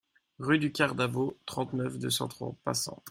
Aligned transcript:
Rue 0.39 0.57
du 0.57 0.71
Quart 0.71 0.95
d'Avaux, 0.95 1.37
trente-neuf, 1.45 1.99
deux 1.99 2.09
cent 2.09 2.27
trente 2.27 2.57
Passenans 2.63 2.99